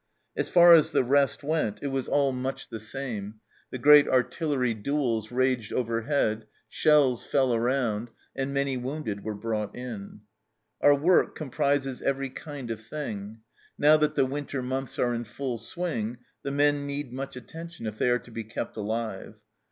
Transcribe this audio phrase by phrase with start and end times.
[0.35, 3.39] As far as the rest went it was all much ENTER ROMANCE 255 the same;
[3.69, 10.21] the great artillery duels raged overhead, shells fell around, and many wounded were brought in."
[10.81, 13.41] Our work comprises every kind of thing.
[13.77, 17.99] Now that the winter months are in full swing the men need much attention if
[17.99, 19.35] they are to be kept alive.